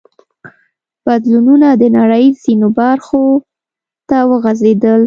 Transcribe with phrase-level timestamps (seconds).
[1.05, 3.23] بدلونونه د نړۍ ځینو برخو
[4.09, 4.99] ته وغځېدل.